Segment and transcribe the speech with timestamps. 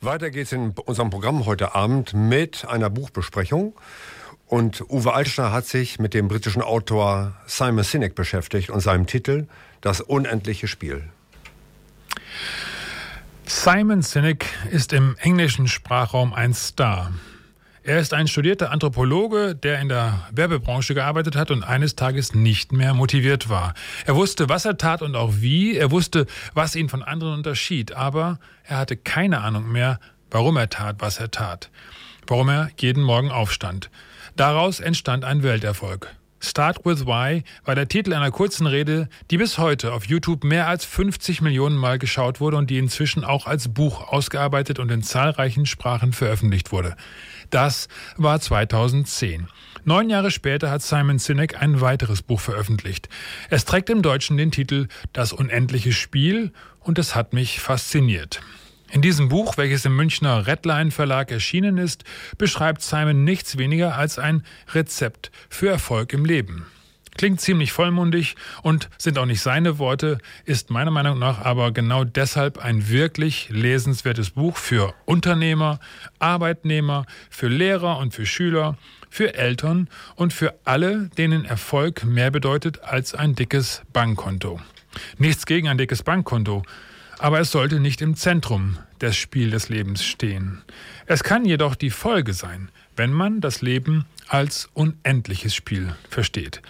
[0.00, 3.74] Weiter geht's in unserem Programm heute Abend mit einer Buchbesprechung.
[4.46, 9.48] Und Uwe Altschner hat sich mit dem britischen Autor Simon Sinek beschäftigt und seinem Titel
[9.80, 11.02] Das unendliche Spiel.
[13.44, 17.10] Simon Sinek ist im englischen Sprachraum ein Star.
[17.88, 22.70] Er ist ein studierter Anthropologe, der in der Werbebranche gearbeitet hat und eines Tages nicht
[22.70, 23.72] mehr motiviert war.
[24.04, 25.74] Er wusste, was er tat und auch wie.
[25.74, 27.92] Er wusste, was ihn von anderen unterschied.
[27.92, 30.00] Aber er hatte keine Ahnung mehr,
[30.30, 31.70] warum er tat, was er tat.
[32.26, 33.88] Warum er jeden Morgen aufstand.
[34.36, 36.14] Daraus entstand ein Welterfolg.
[36.40, 40.68] Start with Why war der Titel einer kurzen Rede, die bis heute auf YouTube mehr
[40.68, 45.02] als 50 Millionen Mal geschaut wurde und die inzwischen auch als Buch ausgearbeitet und in
[45.02, 46.96] zahlreichen Sprachen veröffentlicht wurde.
[47.50, 49.48] Das war 2010.
[49.84, 53.08] Neun Jahre später hat Simon Sinek ein weiteres Buch veröffentlicht.
[53.50, 58.40] Es trägt im Deutschen den Titel Das unendliche Spiel und es hat mich fasziniert.
[58.90, 62.04] In diesem Buch, welches im Münchner Redline Verlag erschienen ist,
[62.38, 66.66] beschreibt Simon nichts weniger als ein Rezept für Erfolg im Leben.
[67.18, 72.04] Klingt ziemlich vollmundig und sind auch nicht seine Worte, ist meiner Meinung nach aber genau
[72.04, 75.80] deshalb ein wirklich lesenswertes Buch für Unternehmer,
[76.20, 78.78] Arbeitnehmer, für Lehrer und für Schüler,
[79.10, 84.60] für Eltern und für alle, denen Erfolg mehr bedeutet als ein dickes Bankkonto.
[85.18, 86.62] Nichts gegen ein dickes Bankkonto,
[87.18, 90.62] aber es sollte nicht im Zentrum des Spiel des Lebens stehen.
[91.06, 96.62] Es kann jedoch die Folge sein, wenn man das Leben als unendliches Spiel versteht.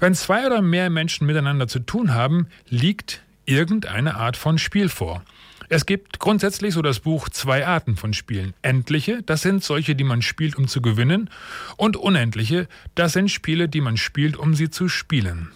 [0.00, 5.22] Wenn zwei oder mehr Menschen miteinander zu tun haben, liegt irgendeine Art von Spiel vor.
[5.70, 8.54] Es gibt grundsätzlich so das Buch zwei Arten von Spielen.
[8.62, 11.30] Endliche, das sind solche, die man spielt, um zu gewinnen,
[11.76, 15.50] und unendliche, das sind Spiele, die man spielt, um sie zu spielen.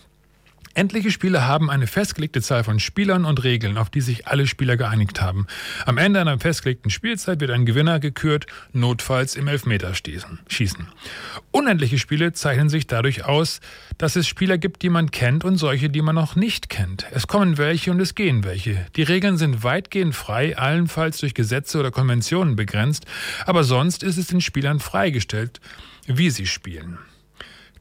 [0.75, 4.77] Endliche Spiele haben eine festgelegte Zahl von Spielern und Regeln, auf die sich alle Spieler
[4.77, 5.47] geeinigt haben.
[5.85, 10.89] Am Ende einer festgelegten Spielzeit wird ein Gewinner gekürt, notfalls im Elfmeterschießen.
[11.51, 13.61] Unendliche Spiele zeichnen sich dadurch aus,
[13.99, 17.07] dass es Spieler gibt, die man kennt und solche, die man noch nicht kennt.
[17.13, 18.87] Es kommen welche und es gehen welche.
[18.97, 23.05] Die Regeln sind weitgehend frei, allenfalls durch Gesetze oder Konventionen begrenzt,
[23.45, 25.61] aber sonst ist es den Spielern freigestellt,
[26.07, 26.99] wie sie spielen.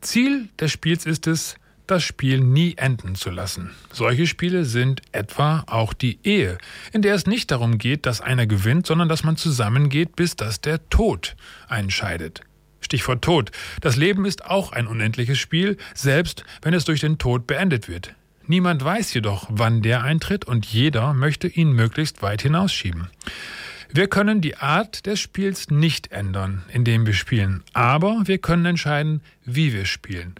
[0.01, 1.55] Ziel des Spiels ist es,
[1.91, 3.71] das Spiel nie enden zu lassen.
[3.91, 6.57] Solche Spiele sind etwa auch die Ehe,
[6.93, 10.61] in der es nicht darum geht, dass einer gewinnt, sondern dass man zusammengeht, bis dass
[10.61, 11.35] der Tod
[11.67, 12.41] einscheidet.
[12.79, 13.51] Stichwort Tod.
[13.81, 18.15] Das Leben ist auch ein unendliches Spiel, selbst wenn es durch den Tod beendet wird.
[18.47, 23.09] Niemand weiß jedoch, wann der eintritt und jeder möchte ihn möglichst weit hinausschieben.
[23.93, 29.21] Wir können die Art des Spiels nicht ändern, indem wir spielen, aber wir können entscheiden,
[29.43, 30.35] wie wir spielen.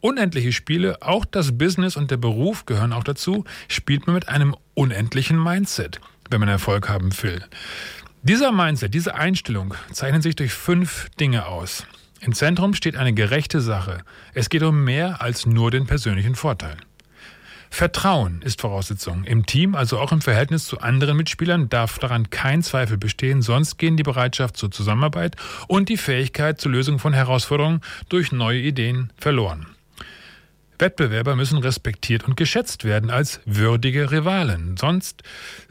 [0.00, 4.54] Unendliche Spiele, auch das Business und der Beruf gehören auch dazu, spielt man mit einem
[4.74, 7.42] unendlichen Mindset, wenn man Erfolg haben will.
[8.22, 11.86] Dieser Mindset, diese Einstellung zeichnen sich durch fünf Dinge aus.
[12.20, 14.02] Im Zentrum steht eine gerechte Sache.
[14.34, 16.76] Es geht um mehr als nur den persönlichen Vorteil.
[17.70, 19.24] Vertrauen ist Voraussetzung.
[19.24, 23.78] Im Team, also auch im Verhältnis zu anderen Mitspielern, darf daran kein Zweifel bestehen, sonst
[23.78, 25.36] gehen die Bereitschaft zur Zusammenarbeit
[25.68, 29.66] und die Fähigkeit zur Lösung von Herausforderungen durch neue Ideen verloren.
[30.80, 34.76] Wettbewerber müssen respektiert und geschätzt werden als würdige Rivalen.
[34.76, 35.22] Sonst,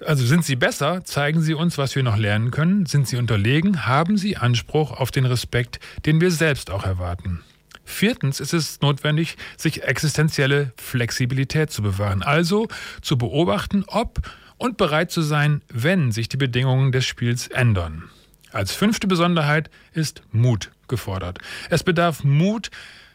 [0.05, 2.85] also sind sie besser, zeigen sie uns, was wir noch lernen können.
[2.85, 7.41] Sind sie unterlegen, haben sie Anspruch auf den Respekt, den wir selbst auch erwarten.
[7.89, 12.67] Viertens ist es notwendig, sich existenzielle Flexibilität zu bewahren, also
[13.01, 14.19] zu beobachten, ob
[14.57, 18.03] und bereit zu sein, wenn sich die Bedingungen des Spiels ändern.
[18.51, 21.39] Als fünfte Besonderheit ist Mut gefordert.
[21.69, 22.69] Es bedarf Mut,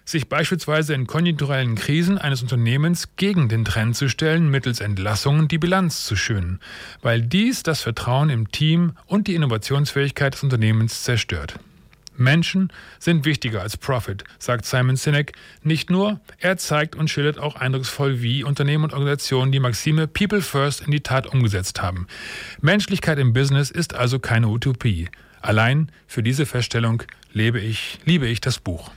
[0.05, 5.59] sich beispielsweise in konjunkturellen Krisen eines Unternehmens gegen den Trend zu stellen, mittels Entlassungen die
[5.59, 6.61] Bilanz zu schönen,
[7.01, 11.59] weil dies das Vertrauen im Team und die Innovationsfähigkeit des Unternehmens zerstört.
[12.17, 15.33] Menschen sind wichtiger als Profit, sagt Simon Sinek.
[15.63, 20.43] Nicht nur, er zeigt und schildert auch eindrucksvoll, wie Unternehmen und Organisationen die Maxime People
[20.43, 22.07] First in die Tat umgesetzt haben.
[22.61, 25.09] Menschlichkeit im Business ist also keine Utopie.
[25.41, 27.03] Allein für diese Feststellung
[27.33, 28.91] lebe ich, liebe ich das Buch.